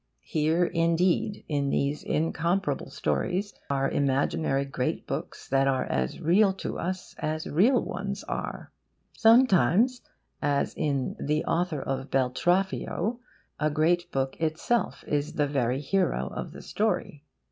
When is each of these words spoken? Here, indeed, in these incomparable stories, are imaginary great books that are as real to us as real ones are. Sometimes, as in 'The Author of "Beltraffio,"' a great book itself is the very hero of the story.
Here, 0.25 0.65
indeed, 0.65 1.45
in 1.47 1.69
these 1.69 2.01
incomparable 2.01 2.89
stories, 2.89 3.53
are 3.69 3.87
imaginary 3.87 4.65
great 4.65 5.05
books 5.05 5.47
that 5.49 5.67
are 5.67 5.85
as 5.85 6.19
real 6.19 6.53
to 6.53 6.79
us 6.79 7.13
as 7.19 7.45
real 7.45 7.79
ones 7.79 8.23
are. 8.23 8.71
Sometimes, 9.13 10.01
as 10.41 10.73
in 10.73 11.15
'The 11.19 11.45
Author 11.45 11.83
of 11.83 12.09
"Beltraffio,"' 12.09 13.19
a 13.59 13.69
great 13.69 14.11
book 14.11 14.41
itself 14.41 15.03
is 15.05 15.33
the 15.33 15.45
very 15.45 15.81
hero 15.81 16.29
of 16.33 16.51
the 16.51 16.63
story. 16.63 17.23